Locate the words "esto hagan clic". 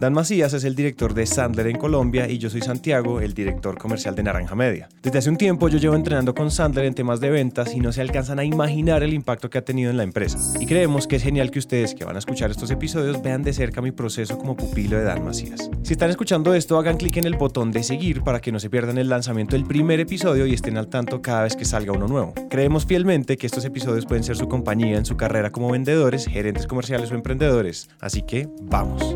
16.54-17.18